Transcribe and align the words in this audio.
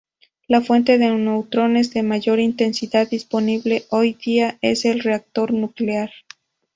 La 0.47 0.61
fuente 0.61 0.97
de 0.97 1.11
neutrones 1.11 1.93
de 1.93 2.01
mayor 2.01 2.39
intensidad 2.39 3.07
disponible 3.07 3.83
hoy 3.91 4.13
día 4.19 4.57
es 4.63 4.85
el 4.85 4.99
reactor 5.01 5.53
nuclear. 5.53 6.09